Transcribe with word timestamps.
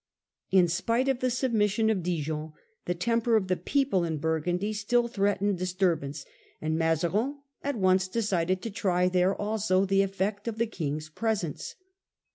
In 0.49 0.67
spite 0.67 1.07
of 1.09 1.19
the 1.19 1.29
submission 1.29 1.91
of 1.91 2.01
Dijon, 2.01 2.53
the 2.85 2.95
temper 2.95 3.35
of 3.35 3.49
the 3.49 3.55
people 3.55 4.03
in 4.03 4.17
Burgundy 4.17 4.73
still 4.73 5.07
threatened 5.07 5.59
disturbance, 5.59 6.25
and 6.59 6.73
The 6.73 6.73
court 6.73 6.73
in 6.73 6.77
Mazarin 7.11 7.35
at 7.63 7.75
once 7.75 8.07
decided 8.07 8.63
to 8.63 8.71
try 8.71 9.07
there 9.07 9.35
also 9.39 9.81
Burgundy, 9.81 9.97
the 9.97 10.01
effect 10.01 10.47
of 10.47 10.57
the 10.57 10.65
King's 10.65 11.07
presence. 11.09 11.75